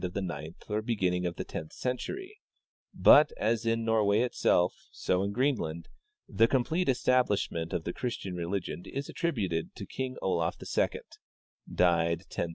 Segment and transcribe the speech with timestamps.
[0.03, 2.39] of the ninth or heginning of the tenth century;
[3.05, 5.89] hut, as in Nor way itself, so in Greenland,
[6.27, 11.01] the complete establishment of the Christian religion is attributed to King Olaf II
[11.71, 12.47] (died 1030).